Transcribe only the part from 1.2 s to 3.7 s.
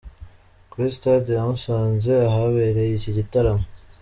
ya Musanze ahabereye iki gitaramo.